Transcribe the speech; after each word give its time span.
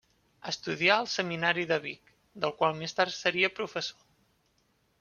Estudià 0.51 0.95
al 1.01 1.09
seminari 1.15 1.67
de 1.73 1.77
Vic, 1.85 2.11
del 2.47 2.55
qual 2.63 2.73
més 2.81 2.97
tard 3.01 3.17
seria 3.19 3.53
professor. 3.61 4.05